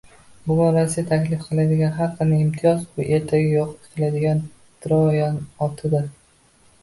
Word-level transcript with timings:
Bugun 0.51 0.71
Rossiya 0.75 1.01
taklif 1.09 1.41
qiladigan 1.49 1.91
har 1.97 2.15
qanday 2.21 2.39
imtiyoz- 2.45 2.79
bu 2.95 3.05
ertaga 3.17 3.51
yo'q 3.59 3.75
qiladigan 3.91 4.41
troyan 4.87 5.37
otidir 5.67 6.09